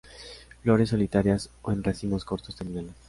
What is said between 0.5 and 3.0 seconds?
Flores solitarias o en racimos cortos terminales.